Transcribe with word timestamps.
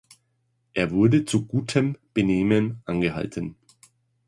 Er 0.73 0.89
wurde 0.89 1.25
zu 1.25 1.45
gutem 1.45 1.95
Benehmen 2.15 2.81
angehalten. 2.85 3.55